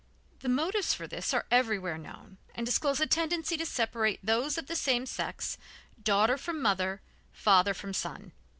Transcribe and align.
The 0.39 0.49
motives 0.49 0.95
for 0.95 1.05
this 1.05 1.31
are 1.31 1.45
everywhere 1.51 1.99
known 1.99 2.39
and 2.55 2.65
disclose 2.65 2.99
a 2.99 3.05
tendency 3.05 3.55
to 3.55 3.67
separate 3.67 4.19
those 4.25 4.57
of 4.57 4.65
the 4.65 4.75
same 4.75 5.05
sex, 5.05 5.59
daughter 6.01 6.39
from 6.39 6.59
mother, 6.59 7.03
father 7.31 7.75
from 7.75 7.93
son. 7.93 8.31